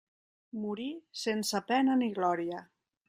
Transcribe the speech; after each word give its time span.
Morí 0.61 0.87
sense 1.25 1.61
pena 1.73 1.99
ni 2.01 2.09
glòria. 2.17 2.65